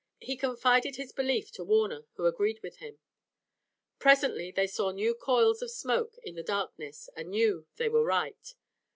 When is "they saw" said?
4.51-4.89